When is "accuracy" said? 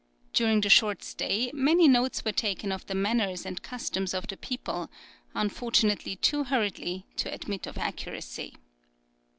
7.77-8.55